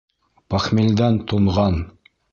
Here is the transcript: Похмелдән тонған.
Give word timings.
Похмелдән 0.53 1.19
тонған. 1.33 1.81